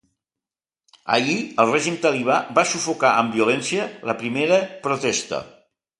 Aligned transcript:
Ahir, 1.17 1.35
el 1.63 1.69
règim 1.75 1.99
talibà 2.07 2.37
va 2.61 2.65
sufocar 2.71 3.11
amb 3.19 3.37
violència 3.41 3.87
la 4.11 4.17
primera 4.23 4.59
protesta. 4.87 5.43